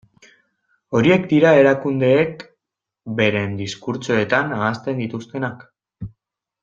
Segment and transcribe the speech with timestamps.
[0.99, 2.41] Horiek dira erakundeek
[3.21, 5.63] beren diskurtsoetan ahazten dituztenak.